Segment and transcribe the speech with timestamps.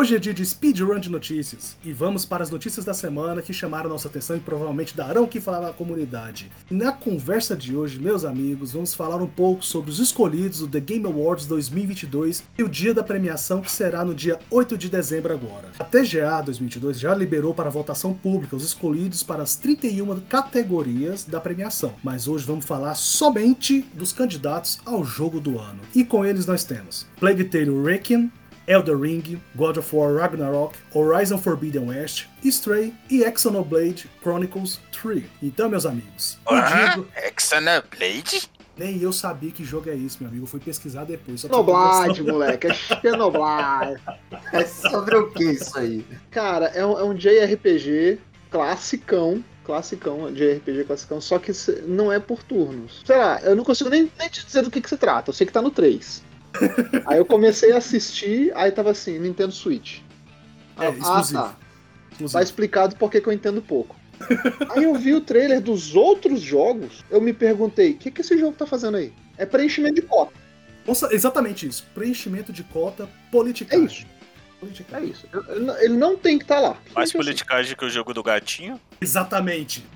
[0.00, 3.52] Hoje é dia de speedrun de notícias e vamos para as notícias da semana que
[3.52, 6.52] chamaram nossa atenção e provavelmente darão o que falar na comunidade.
[6.70, 10.78] Na conversa de hoje, meus amigos, vamos falar um pouco sobre os escolhidos do The
[10.78, 15.34] Game Awards 2022 e o dia da premiação que será no dia 8 de dezembro
[15.34, 15.72] agora.
[15.80, 21.40] A TGA 2022 já liberou para votação pública os escolhidos para as 31 categorias da
[21.40, 25.80] premiação, mas hoje vamos falar somente dos candidatos ao jogo do ano.
[25.92, 28.30] E com eles nós temos Plague Tale Requiem,
[28.68, 35.24] Elder Ring, God of War Ragnarok, Horizon Forbidden West, Stray e Xenoblade Chronicles 3.
[35.42, 37.08] Então, meus amigos, ah, digo...
[37.40, 38.50] Xenoblade?
[38.76, 40.44] Nem eu sabia que jogo é esse, meu amigo.
[40.44, 41.40] Eu fui pesquisar depois.
[41.40, 42.66] Xenoblade, moleque.
[42.66, 44.00] É Xenoblade.
[44.52, 46.04] é sobre o que isso aí?
[46.30, 51.52] Cara, é um, é um JRPG classicão classicão, de RPG classicão, só que
[51.86, 53.02] não é por turnos.
[53.04, 55.34] Sei lá, eu não consigo nem, nem te dizer do que, que se trata, eu
[55.34, 56.26] sei que tá no 3
[57.06, 60.00] aí eu comecei a assistir, aí tava assim, Nintendo Switch.
[60.78, 61.42] É, ah, exclusivo.
[61.42, 61.56] tá.
[62.10, 62.38] Exclusivo.
[62.38, 63.96] Tá explicado por que eu entendo pouco.
[64.70, 68.36] aí eu vi o trailer dos outros jogos, eu me perguntei, o que, que esse
[68.36, 69.12] jogo tá fazendo aí?
[69.36, 70.32] É preenchimento de cota.
[70.86, 71.86] Nossa, exatamente isso.
[71.94, 73.84] Preenchimento de cota, politicagem.
[73.84, 74.06] É isso.
[74.92, 75.28] É isso.
[75.80, 76.76] Ele não tem que estar tá lá.
[76.94, 77.76] Mais politicagem assim.
[77.76, 78.80] que o jogo do gatinho?
[79.00, 79.86] Exatamente.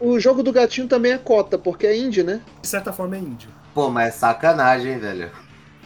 [0.00, 2.40] O jogo do gatinho também é cota, porque é indie, né?
[2.60, 3.48] De certa forma é indie.
[3.72, 5.30] Pô, mas é sacanagem, velho.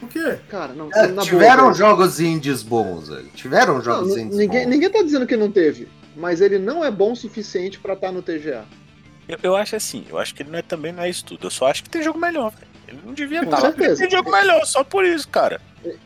[0.01, 0.37] O quê?
[0.49, 0.89] Cara, não.
[0.93, 3.29] É, tiveram boa, jogos indies bons, velho.
[3.33, 4.69] Tiveram jogos não, indies ninguém, bons.
[4.69, 5.87] Ninguém tá dizendo que não teve.
[6.15, 8.65] Mas ele não é bom o suficiente para estar tá no TGA.
[9.27, 11.47] Eu, eu, acho assim, eu acho que ele não é, também não é isso tudo.
[11.47, 12.75] Eu só acho que tem jogo melhor, velho.
[12.87, 13.71] Ele não devia estar tá.
[13.71, 15.59] Tem jogo melhor, só por isso, cara.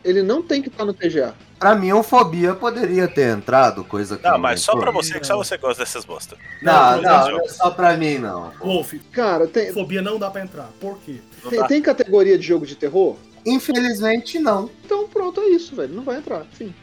[0.04, 1.34] Ele não tem que estar tá no TGA.
[1.58, 4.26] Pra mim, o Fobia poderia ter entrado, coisa que.
[4.26, 6.36] Não, mas só pra você, que só você gosta dessas bosta.
[6.62, 8.50] Não, não, não, não é só pra mim, não.
[8.58, 9.70] Wolf, cara, tem.
[9.72, 10.70] Fobia não dá pra entrar.
[10.80, 11.20] Por quê?
[11.50, 13.16] Tem, tem, categoria de jogo de terror?
[13.44, 14.70] Infelizmente, não.
[14.84, 15.94] Então pronto, é isso, velho.
[15.94, 16.46] Não vai entrar.
[16.56, 16.74] Sim.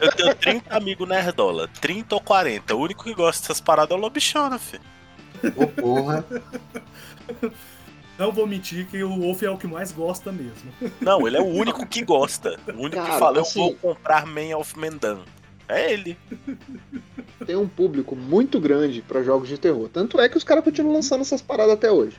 [0.00, 2.74] Eu tenho 30 amigos nerdola, 30 ou 40.
[2.74, 4.82] O único que gosta dessas paradas é o Lobichona, filho.
[5.56, 6.24] Ô, porra.
[8.18, 10.72] Não vou mentir que o Wolf é o que mais gosta mesmo.
[11.00, 12.58] Não, ele é o único que gosta.
[12.66, 15.20] O único Cara, que fala, assim, eu vou comprar Man of Mendan.
[15.68, 16.18] É ele.
[17.46, 19.88] Tem um público muito grande para jogos de terror.
[19.88, 22.16] Tanto é que os caras continuam lançando essas paradas até hoje.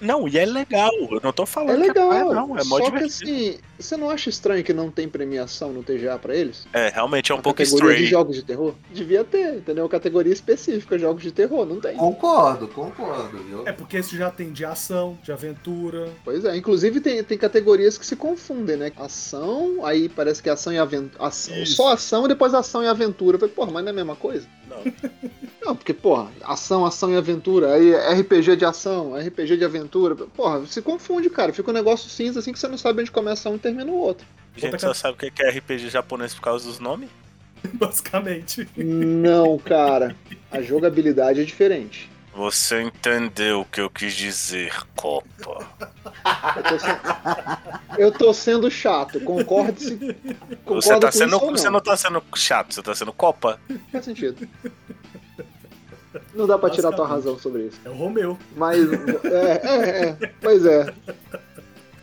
[0.00, 0.90] Não, e é legal.
[1.10, 2.10] Eu não tô falando é legal.
[2.10, 2.58] que é, não.
[2.58, 6.34] É Só que assim, você não acha estranho que não tem premiação no TGA pra
[6.34, 6.66] eles?
[6.72, 8.04] É, realmente é um A pouco categoria estranho.
[8.04, 8.74] de jogos de terror?
[8.92, 9.88] Devia ter, entendeu?
[9.88, 11.96] Categoria específica, jogos de terror, não tem.
[11.96, 13.66] Concordo, concordo, viu?
[13.66, 16.10] É porque esse já tem de ação, de aventura.
[16.24, 18.92] Pois é, inclusive tem, tem categorias que se confundem, né?
[18.96, 21.24] Ação, aí parece que é ação e aventura.
[21.26, 23.38] Ação, só ação e depois ação e aventura.
[23.38, 24.46] falei, porra, mas não é a mesma coisa?
[24.68, 24.76] Não.
[25.66, 30.64] Não, porque, porra, ação, ação e aventura, aí RPG de ação, RPG de aventura, porra,
[30.64, 31.52] se confunde, cara.
[31.52, 33.96] Fica um negócio cinza assim que você não sabe onde começa um e termina o
[33.96, 34.24] outro.
[34.56, 37.10] A gente só sabe o que é RPG japonês por causa dos nomes?
[37.74, 38.68] Basicamente.
[38.76, 40.14] Não, cara.
[40.52, 42.08] A jogabilidade é diferente.
[42.32, 45.66] Você entendeu o que eu quis dizer, Copa.
[46.54, 47.00] Eu tô sendo,
[47.98, 49.96] eu tô sendo chato, concorde-se.
[50.64, 51.72] Você, tá sendo, você não.
[51.72, 53.58] não tá sendo chato, você tá sendo Copa.
[53.90, 54.46] Faz sentido.
[56.36, 57.80] Não dá pra tirar tua razão sobre isso.
[57.84, 58.38] É o Romeu.
[58.54, 58.78] Mas.
[59.24, 60.32] É, é, é.
[60.40, 60.92] Pois é.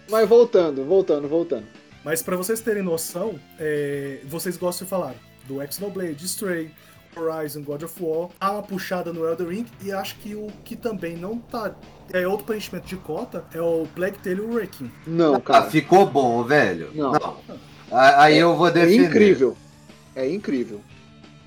[0.10, 1.66] Mas voltando, voltando, voltando.
[2.04, 5.16] Mas para vocês terem noção, é, vocês gostam de falar
[5.48, 6.72] do Xenoblade, Stray,
[7.16, 10.76] Horizon, God of War, há uma puxada no Elder Ring e acho que o que
[10.76, 11.74] também não tá
[12.12, 14.92] é outro preenchimento de cota é o Plague Tale Wrecking.
[15.08, 15.66] Não, cara.
[15.66, 16.90] Ah, ficou bom, velho.
[16.94, 17.14] Não.
[17.14, 17.38] não.
[17.92, 19.04] Aí é, eu vou defender.
[19.04, 19.58] É incrível.
[20.16, 20.82] É incrível.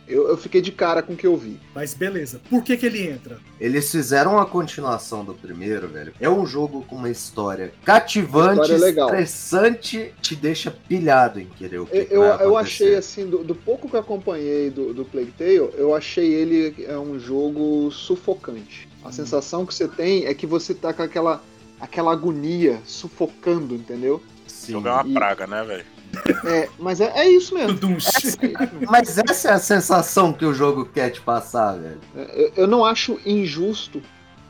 [0.08, 1.58] Eu, eu fiquei de cara com o que eu vi.
[1.74, 3.38] Mas beleza, por que que ele entra?
[3.60, 6.12] Eles fizeram a continuação do primeiro, velho.
[6.20, 11.86] É um jogo com uma história cativante, história estressante, te deixa pilhado em querer o
[11.86, 15.32] que Eu, eu, eu achei, assim, do, do, pouco que eu acompanhei do, do Plague
[15.32, 18.88] Tale, eu achei ele é um jogo sufocante.
[19.04, 19.12] A hum.
[19.12, 21.42] sensação que você tem é que você tá com aquela,
[21.80, 24.22] aquela agonia sufocando, entendeu?
[24.46, 24.72] Sim.
[24.72, 25.14] Jogar uma e...
[25.14, 25.95] praga, né, velho?
[26.46, 27.78] É, mas é, é isso mesmo.
[27.96, 28.38] Essa,
[28.90, 32.00] mas essa é a sensação que o jogo quer te passar, velho.
[32.16, 34.02] É, eu, eu não acho injusto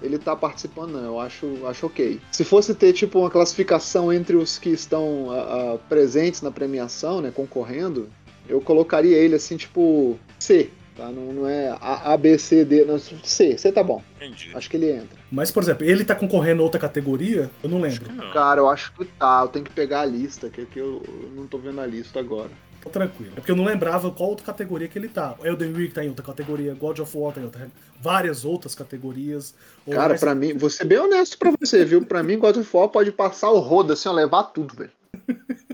[0.03, 1.05] ele tá participando, não.
[1.05, 2.21] Eu acho, acho ok.
[2.31, 7.31] Se fosse ter, tipo, uma classificação entre os que estão uh, presentes na premiação, né,
[7.35, 8.09] concorrendo,
[8.49, 10.71] eu colocaria ele assim, tipo, C.
[10.97, 11.11] Tá?
[11.11, 12.85] Não, não é A, A, B, C, D.
[12.85, 14.03] Não, C, C tá bom.
[14.17, 14.51] Entendi.
[14.55, 15.19] Acho que ele entra.
[15.31, 17.51] Mas, por exemplo, ele tá concorrendo a outra categoria?
[17.63, 18.11] Eu não lembro.
[18.13, 18.33] Não.
[18.33, 19.43] Cara, eu acho que tá.
[19.43, 22.19] Eu tenho que pegar a lista, que, que eu, eu não tô vendo a lista
[22.19, 22.51] agora.
[22.83, 23.33] Tô tranquilo.
[23.33, 25.35] É porque eu não lembrava qual outra categoria que ele tá.
[25.43, 27.69] Elden Ring tá em outra categoria, God of War tá em outra
[28.01, 29.55] várias outras categorias.
[29.91, 30.21] Cara, mais...
[30.21, 32.07] para mim, vou ser bem honesto pra você, viu?
[32.07, 34.93] Pra mim, God of War pode passar o rodo assim, ó, levar tudo, velho.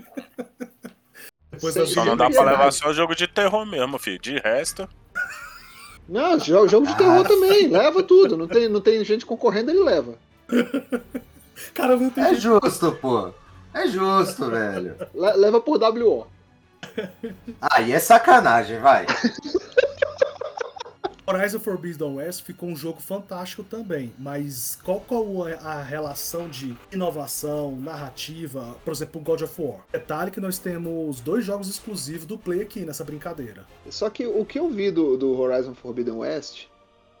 [1.87, 4.19] Só não dá pra levar só jogo de terror mesmo, filho.
[4.19, 4.89] De resto.
[6.07, 8.35] Não, jogo, jogo de terror também, leva tudo.
[8.37, 10.15] Não tem, não tem gente concorrendo, ele leva.
[11.73, 12.41] Cara, não tem É jeito.
[12.41, 13.29] justo, pô.
[13.73, 14.95] É justo, velho.
[15.15, 16.27] Le- leva por WO.
[17.61, 19.05] Aí é sacanagem, vai.
[21.25, 26.75] Horizon Forbidden West ficou um jogo fantástico também, mas qual, qual é a relação de
[26.91, 29.79] inovação, narrativa, por exemplo, God of War?
[29.91, 33.65] Detalhe que nós temos dois jogos exclusivos do Play aqui nessa brincadeira.
[33.89, 36.65] Só que o que eu vi do, do Horizon Forbidden West,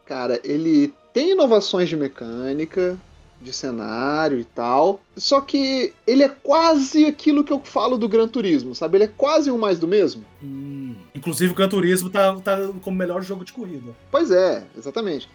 [0.05, 2.99] cara, ele tem inovações de mecânica,
[3.43, 5.01] de cenário e tal.
[5.15, 8.97] Só que ele é quase aquilo que eu falo do Gran Turismo, sabe?
[8.97, 10.25] Ele é quase um mais do mesmo.
[10.41, 10.95] Hum.
[11.13, 13.91] Inclusive o Gran Turismo tá, tá como melhor jogo de corrida.
[14.09, 15.29] Pois é, exatamente.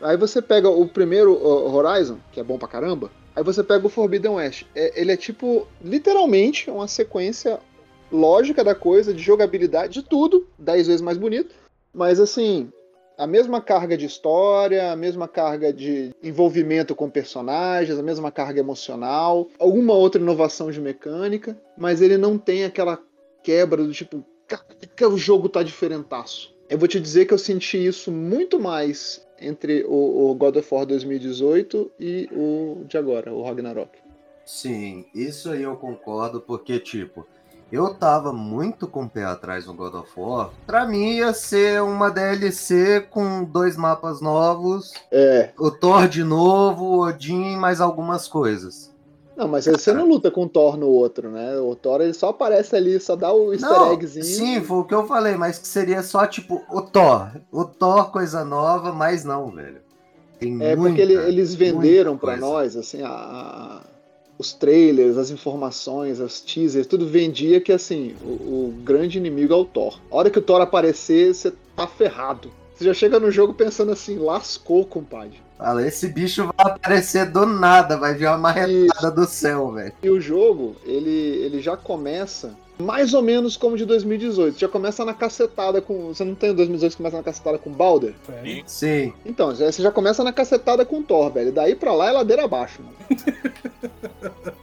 [0.00, 3.10] Aí você pega o primeiro uh, Horizon, que é bom pra caramba.
[3.34, 4.64] Aí você pega o Forbidden West.
[4.74, 7.60] É- ele é tipo, literalmente, uma sequência
[8.10, 11.54] lógica da coisa, de jogabilidade, de tudo, 10 vezes mais bonito.
[11.94, 12.70] Mas assim,
[13.22, 18.58] a mesma carga de história, a mesma carga de envolvimento com personagens, a mesma carga
[18.58, 23.00] emocional, alguma outra inovação de mecânica, mas ele não tem aquela
[23.40, 24.64] quebra do tipo, "Cara,
[24.96, 26.52] que o jogo tá diferentaço.
[26.68, 30.74] Eu vou te dizer que eu senti isso muito mais entre o, o God of
[30.74, 33.98] War 2018 e o de agora, o Ragnarok.
[34.44, 37.24] Sim, isso aí eu concordo, porque, tipo,
[37.72, 40.50] eu tava muito com o pé atrás no God of War.
[40.66, 45.50] Pra mim ia ser uma DLC com dois mapas novos, É.
[45.58, 48.92] o Thor de novo, o Odin e mais algumas coisas.
[49.34, 51.56] Não, mas você não luta com o Thor no outro, né?
[51.58, 54.24] O Thor ele só aparece ali, só dá o easter Não, eggzinho.
[54.24, 57.30] sim, foi o que eu falei, mas que seria só, tipo, o Thor.
[57.50, 59.80] O Thor, coisa nova, mas não, velho.
[60.38, 62.36] Tem É muita, porque ele- eles venderam coisa.
[62.40, 63.80] nós, assim, a- a-
[64.42, 69.56] os trailers, as informações, as teasers, tudo vendia que, assim, o, o grande inimigo é
[69.56, 70.00] o Thor.
[70.10, 72.50] A hora que o Thor aparecer, você tá ferrado.
[72.74, 75.40] Você já chega no jogo pensando assim, lascou, compadre.
[75.62, 79.92] Fala, esse bicho vai aparecer do nada, vai vir uma marretada do céu, velho.
[80.02, 84.58] E o jogo, ele, ele já começa mais ou menos como de 2018.
[84.58, 86.08] Já começa na cacetada com.
[86.08, 88.14] Você não tem o 2018 que começa na cacetada com Balder?
[88.26, 88.64] Velho.
[88.66, 89.12] Sim.
[89.24, 91.52] Então, já- você já começa na cacetada com Thor, velho.
[91.52, 92.96] Daí pra lá é ladeira abaixo, mano.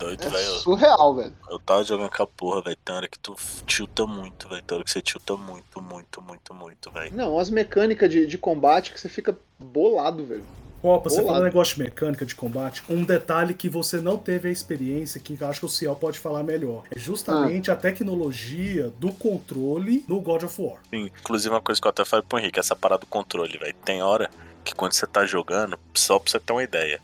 [0.00, 0.52] É doido, É velho.
[0.60, 1.32] surreal, velho.
[1.48, 2.76] Eu tava jogando com a porra, velho.
[2.84, 3.36] Tem hora que tu
[3.66, 4.62] tilta muito, velho.
[4.62, 7.14] Tem hora que você tilta muito, muito, muito, muito, velho.
[7.14, 10.44] Não, as mecânicas de, de combate que você fica bolado, velho.
[10.82, 14.50] Opa, você falou negócio de mecânica de combate, um detalhe que você não teve a
[14.50, 19.12] experiência, que eu acho que o Ciel pode falar melhor, é justamente a tecnologia do
[19.12, 20.78] controle no God of War.
[20.88, 23.74] Sim, Inclusive, uma coisa que eu até falei pro Henrique, essa parada do controle, velho.
[23.84, 24.30] Tem hora
[24.64, 26.98] que quando você tá jogando, só pra você ter uma ideia,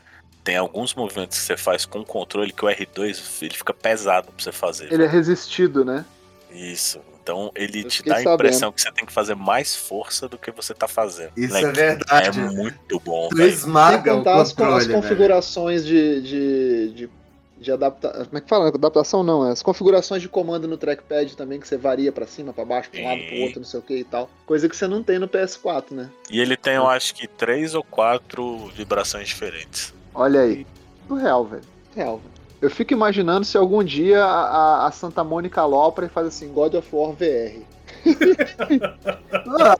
[0.46, 4.28] tem alguns movimentos que você faz com o controle que o R2 ele fica pesado
[4.28, 4.92] pra você fazer.
[4.92, 6.04] Ele é resistido, né?
[6.52, 7.00] Isso.
[7.20, 8.34] Então ele Eu te dá a sabendo.
[8.34, 11.32] impressão que você tem que fazer mais força do que você tá fazendo.
[11.36, 11.62] Isso Né?
[11.62, 12.38] é verdade.
[12.38, 17.10] É muito bom, Tu esmaga o contar as, as controle, configurações de, de, de,
[17.58, 18.24] de adaptação.
[18.26, 18.68] Como é que fala?
[18.68, 22.52] Adaptação não, é as configurações de comando no trackpad também, que você varia pra cima,
[22.52, 24.30] pra baixo, pra um lado, pro outro, não sei o que e tal.
[24.46, 26.08] Coisa que você não tem no PS4, né?
[26.30, 29.95] E ele tem, eu acho que, três ou quatro vibrações diferentes.
[30.16, 30.66] Olha aí.
[31.10, 31.62] Real, velho.
[31.94, 32.30] Real, velho.
[32.60, 36.74] Eu fico imaginando se algum dia a, a- Santa Mônica Lopra e faz assim, God
[36.74, 37.60] of War VR.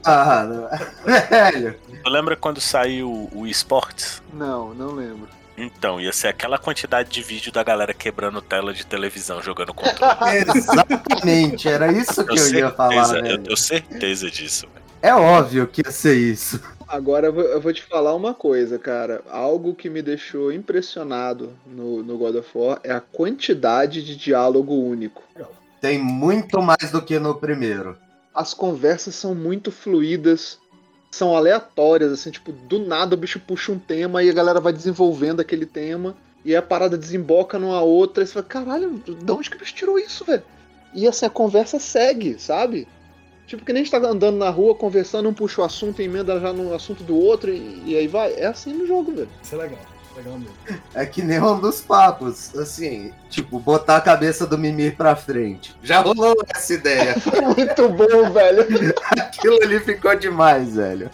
[0.05, 0.45] Ah,
[1.29, 1.75] velho.
[2.03, 4.21] Tu lembra quando saiu o eSports?
[4.33, 5.27] Não, não lembro.
[5.57, 10.45] Então, ia ser aquela quantidade de vídeo da galera quebrando tela de televisão jogando controle.
[10.55, 13.43] Exatamente, era isso que eu, ia falar, certeza, eu velho.
[13.43, 14.85] tenho certeza disso, velho.
[15.01, 16.61] É óbvio que ia ser isso.
[16.87, 19.21] Agora eu vou, te falar uma coisa, cara.
[19.29, 24.73] Algo que me deixou impressionado no, no God of War é a quantidade de diálogo
[24.73, 25.21] único.
[25.81, 27.97] Tem muito mais do que no primeiro.
[28.33, 30.59] As conversas são muito fluídas,
[31.11, 34.71] são aleatórias, assim, tipo, do nada o bicho puxa um tema e a galera vai
[34.71, 36.15] desenvolvendo aquele tema,
[36.45, 39.73] e a parada desemboca numa outra, e você fala, caralho, de onde que o bicho
[39.73, 40.43] tirou isso, velho?
[40.93, 42.87] E assim, a conversa segue, sabe?
[43.47, 46.37] Tipo, que nem a gente tá andando na rua, conversando, um puxa o assunto, emenda
[46.37, 48.33] já no assunto do outro, e, e aí vai.
[48.33, 49.29] É assim no jogo, velho.
[49.41, 49.79] Isso é legal,
[50.17, 50.53] legal mesmo.
[50.93, 55.73] É que nem um dos papos, assim, tipo, botar a cabeça do Mimir pra frente.
[55.81, 57.15] Já rolou essa ideia.
[57.55, 58.67] Muito bom, velho.
[59.17, 61.09] Aquilo ali ficou demais, velho.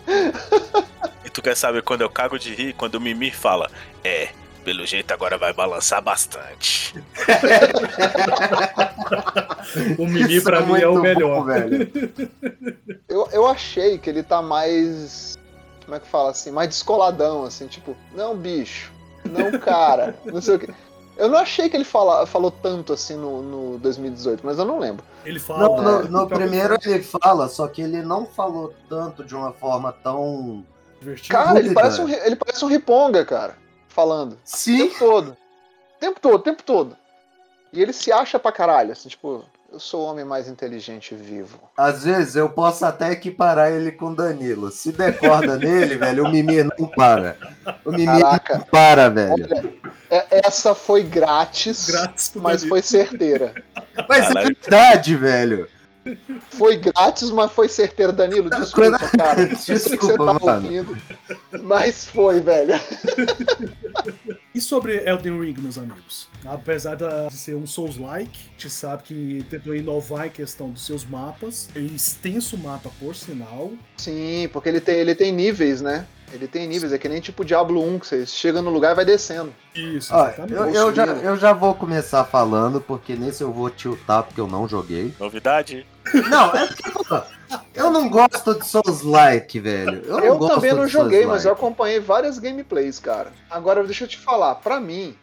[1.24, 2.74] E tu quer saber quando eu cago de rir?
[2.74, 3.70] Quando o Mimir fala,
[4.04, 4.30] é,
[4.66, 6.96] pelo jeito agora vai balançar bastante.
[9.98, 11.39] O Mimi pra mim é o melhor.
[11.39, 11.92] bom, velho.
[13.08, 15.38] Eu, eu achei que ele tá mais.
[15.84, 16.51] Como é que fala assim?
[16.51, 18.92] Mais descoladão, assim, tipo, não, bicho,
[19.30, 20.70] não, cara, não sei o quê.
[21.15, 24.80] Eu não achei que ele fala, falou tanto assim no, no 2018, mas eu não
[24.80, 25.06] lembro.
[25.24, 25.68] Ele fala.
[25.70, 29.36] No, no- é, no que primeiro ele fala, só que ele não falou tanto de
[29.36, 30.65] uma forma tão.
[31.00, 31.38] divertido.
[31.38, 33.56] Cara, ele parece, um, ele parece um riponga, cara,
[33.89, 34.34] falando.
[34.34, 35.30] O Sim, tempo todo.
[35.32, 36.98] O tempo todo, o tempo todo.
[37.72, 41.60] E ele se acha pra caralho, assim, tipo, eu sou o homem mais inteligente vivo.
[41.75, 44.70] às vezes eu posso até equiparar ele com Danilo.
[44.72, 47.36] Se der corda nele, velho, o Mimir não para.
[47.84, 49.34] O Mimir Caraca, não para, velho.
[49.34, 49.74] olha,
[50.12, 52.70] é- essa foi grátis, Grátis mas Danilo.
[52.70, 53.53] foi certeira.
[54.08, 54.58] Mas é Caralho.
[54.62, 55.68] verdade, velho.
[56.51, 58.12] Foi grátis, mas foi certeira.
[58.12, 59.42] Danilo, desculpa, cara.
[59.42, 60.65] Eu sei que você Desculpa, tá mano.
[60.65, 60.98] ouvindo,
[61.63, 62.74] mas foi, velho.
[64.53, 66.27] E sobre Elden Ring, meus amigos?
[66.45, 71.03] Apesar de ser um Souls-like, a gente sabe que tentou inovar em questão dos seus
[71.03, 71.69] mapas.
[71.75, 73.72] É extenso mapa, por sinal.
[73.98, 76.05] Sim, porque ele tem, ele tem níveis, né?
[76.31, 78.95] Ele tem níveis, é que nem tipo Diablo 1, que você chega no lugar e
[78.95, 79.53] vai descendo.
[79.74, 80.53] Isso, exatamente.
[80.53, 84.48] eu, eu já, eu já vou começar falando, porque nesse eu vou tiltar, porque eu
[84.48, 85.13] não joguei.
[85.19, 85.86] Novidade?
[86.29, 87.24] Não, é porque,
[87.74, 90.03] eu não gosto de Souls-like, velho.
[90.05, 93.31] Eu, não Eu gosto também não joguei, mas eu acompanhei várias gameplays, cara.
[93.50, 95.15] Agora, deixa eu te falar, pra mim,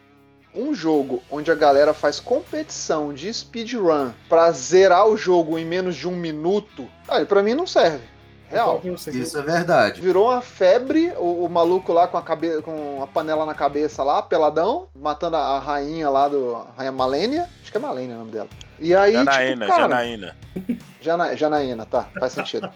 [0.53, 5.95] um jogo onde a galera faz competição de speedrun pra zerar o jogo em menos
[5.95, 8.11] de um minuto, olha, pra mim não serve.
[8.51, 8.81] Real.
[8.83, 10.01] Isso é verdade.
[10.01, 12.61] Virou uma febre, o, o maluco lá com a, cabe...
[12.61, 16.57] com a panela na cabeça lá, peladão, matando a, a rainha lá do.
[16.57, 17.49] A rainha Malênia.
[17.61, 18.49] Acho que é Malênia o nome dela.
[18.77, 20.35] E aí, Janaína, tipo, cara, Janaína.
[21.01, 22.71] Jana, Janaína, tá, faz sentido.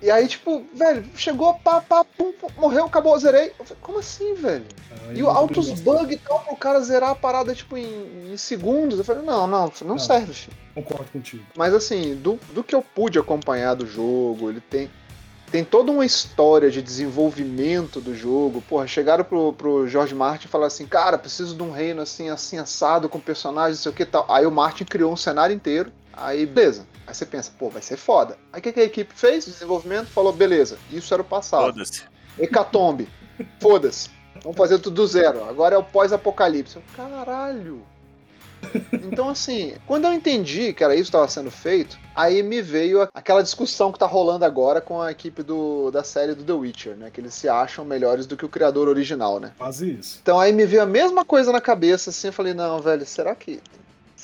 [0.00, 3.52] e aí, tipo, velho, chegou, pá, pá, pum, pum, morreu, acabou, zerei.
[3.58, 4.64] Eu falei, como assim, velho?
[5.12, 8.98] E o altos bug e tal, pro cara zerar a parada, tipo, em, em segundos.
[8.98, 9.98] Eu falei, não, não, não Não.
[9.98, 10.56] serve, filho.
[10.74, 11.44] Concordo contigo.
[11.56, 14.90] Mas assim, do, do que eu pude acompanhar do jogo, ele tem.
[15.50, 18.60] Tem toda uma história de desenvolvimento do jogo.
[18.62, 22.28] Porra, chegaram pro, pro George Martin e falaram assim: cara, preciso de um reino assim,
[22.28, 24.26] assim, assado, com personagens, não sei o que tal.
[24.28, 25.92] Aí o Martin criou um cenário inteiro.
[26.16, 26.86] Aí, beleza.
[27.06, 28.38] Aí você pensa, pô, vai ser foda.
[28.52, 29.44] Aí o que, que a equipe fez?
[29.44, 31.72] Desenvolvimento falou: beleza, isso era o passado.
[31.72, 32.04] Foda-se.
[32.38, 33.08] Hecatombe.
[33.60, 34.10] Foda-se.
[34.42, 35.44] Vamos fazer tudo do zero.
[35.44, 36.78] Agora é o pós-apocalipse.
[36.96, 37.84] Caralho.
[38.92, 43.06] Então, assim, quando eu entendi que era isso que estava sendo feito, aí me veio
[43.12, 46.96] aquela discussão que tá rolando agora com a equipe do, da série do The Witcher,
[46.96, 47.10] né?
[47.10, 49.52] Que eles se acham melhores do que o criador original, né?
[49.58, 50.18] Quase isso.
[50.22, 53.34] Então aí me veio a mesma coisa na cabeça, assim, eu falei, não, velho, será
[53.34, 53.60] que.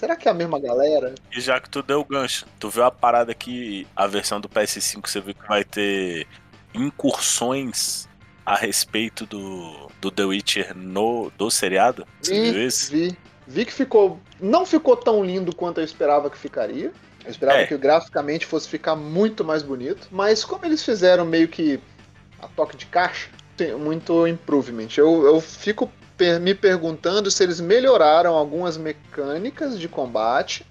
[0.00, 1.14] Será que é a mesma galera?
[1.30, 4.48] E já que tu deu o gancho, tu viu a parada que a versão do
[4.48, 6.26] PS5 você viu que vai ter
[6.74, 8.08] incursões
[8.46, 12.06] a respeito do, do The Witcher no, do seriado?
[12.18, 12.90] Você viu Vi, isso?
[12.90, 13.18] vi.
[13.46, 14.18] Vi que ficou.
[14.40, 16.92] Não ficou tão lindo quanto eu esperava que ficaria.
[17.22, 17.66] Eu esperava É.
[17.66, 20.08] que graficamente fosse ficar muito mais bonito.
[20.10, 21.78] Mas como eles fizeram meio que
[22.40, 24.88] a toque de caixa, tem muito improvement.
[24.96, 25.92] Eu, eu fico
[26.40, 30.66] me perguntando se eles melhoraram algumas mecânicas de combate.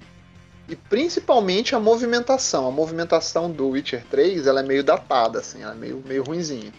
[0.68, 2.68] E principalmente a movimentação.
[2.68, 6.72] A movimentação do Witcher 3 ela é meio datada, assim, ela é meio, meio ruinzinha.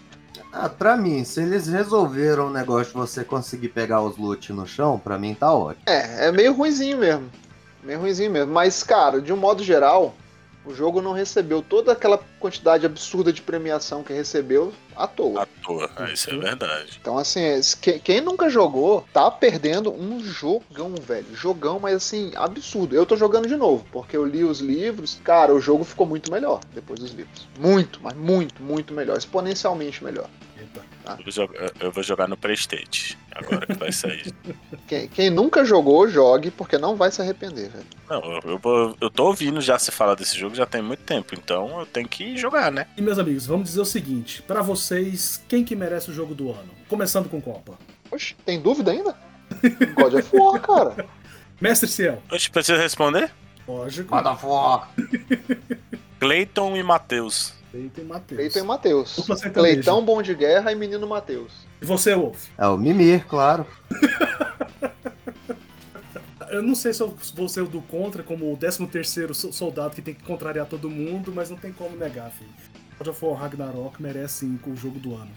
[0.53, 4.67] Ah, pra mim, se eles resolveram o negócio de você conseguir pegar os loot no
[4.67, 5.85] chão, pra mim tá ótimo.
[5.87, 7.31] É, é meio ruinzinho mesmo.
[7.83, 8.53] Meio ruinzinho mesmo.
[8.53, 10.15] Mas, cara, de um modo geral,
[10.65, 15.43] o jogo não recebeu toda aquela quantidade absurda de premiação que recebeu à toa.
[15.43, 16.99] À toa, ah, isso é verdade.
[17.01, 17.41] Então, assim,
[17.81, 21.27] que- quem nunca jogou tá perdendo um jogão, velho.
[21.35, 22.95] Jogão, mas assim, absurdo.
[22.95, 25.19] Eu tô jogando de novo, porque eu li os livros.
[25.25, 27.49] Cara, o jogo ficou muito melhor depois dos livros.
[27.59, 29.17] Muito, mas muito, muito melhor.
[29.17, 30.29] Exponencialmente melhor.
[30.75, 30.87] Eita.
[31.19, 34.33] Eu vou, jogar, eu vou jogar no Playstation, agora que vai sair.
[34.87, 37.87] Quem, quem nunca jogou, jogue, porque não vai se arrepender, velho.
[38.09, 41.35] Não, eu, eu, eu tô ouvindo já se falar desse jogo já tem muito tempo,
[41.35, 42.87] então eu tenho que jogar, né?
[42.97, 46.51] E meus amigos, vamos dizer o seguinte: pra vocês, quem que merece o jogo do
[46.51, 46.71] ano?
[46.89, 47.79] Começando com Copa.
[48.11, 49.17] Oxe, tem dúvida ainda?
[49.95, 51.07] God of War, cara.
[51.61, 52.23] Mestre Ciel.
[52.31, 53.31] Eu te preciso responder?
[53.67, 54.13] Lógico.
[54.13, 54.87] Manda fogo!
[56.19, 57.55] Clayton e Matheus.
[57.71, 58.39] Cleiton e Matheus.
[58.39, 59.15] Cleiton e Matheus.
[59.53, 61.53] Cleitão Bom de Guerra e Menino Matheus.
[61.81, 62.49] E você, Wolf?
[62.59, 63.67] É o Mimir, claro.
[66.51, 69.95] Eu não sei se eu vou ser o do contra, como o 13 terceiro soldado
[69.95, 72.51] que tem que contrariar todo mundo, mas não tem como negar, filho.
[72.99, 75.31] God of War Ragnarok merece sim o jogo do ano.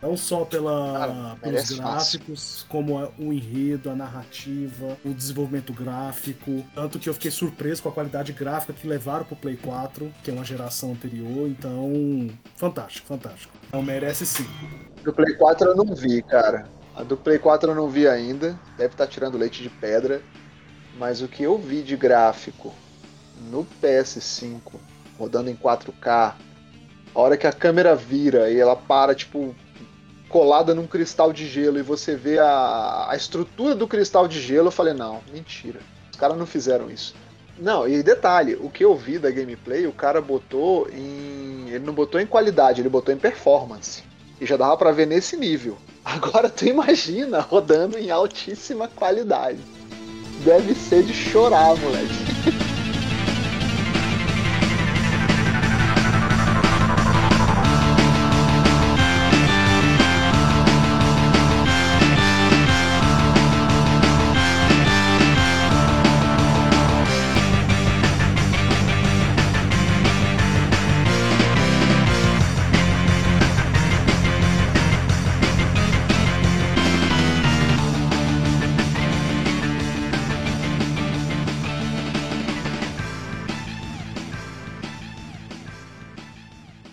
[0.00, 6.64] Não só pela, Cara, pelos gráficos, como a- o enredo, a narrativa, o desenvolvimento gráfico.
[6.72, 10.30] Tanto que eu fiquei surpreso com a qualidade gráfica que levaram pro Play 4, que
[10.30, 11.48] é uma geração anterior.
[11.48, 13.52] Então, fantástico, fantástico.
[13.66, 14.46] Então merece sim.
[15.02, 16.68] Do Play 4 eu não vi, cara.
[16.94, 18.56] A do Play 4 eu não vi ainda.
[18.76, 20.22] Deve estar tirando leite de pedra.
[20.96, 22.72] Mas o que eu vi de gráfico
[23.50, 24.78] no PS5,
[25.18, 26.36] rodando em 4K,
[27.14, 29.54] a hora que a câmera vira e ela para, tipo,
[30.28, 34.68] colada num cristal de gelo e você vê a, a estrutura do cristal de gelo,
[34.68, 35.80] eu falei, não, mentira.
[36.10, 37.14] Os caras não fizeram isso.
[37.58, 41.68] Não, e detalhe, o que eu vi da gameplay, o cara botou em.
[41.68, 44.04] Ele não botou em qualidade, ele botou em performance.
[44.40, 45.76] E já dava para ver nesse nível.
[46.04, 49.58] Agora tu imagina rodando em altíssima qualidade.
[50.44, 52.64] Deve ser de chorar, moleque.